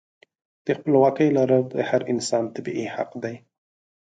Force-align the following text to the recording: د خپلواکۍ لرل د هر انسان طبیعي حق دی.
د 0.65 0.67
خپلواکۍ 0.77 1.27
لرل 1.37 1.63
د 1.73 1.77
هر 1.89 2.01
انسان 2.11 2.45
طبیعي 2.55 2.85
حق 2.95 3.11
دی. 3.23 3.35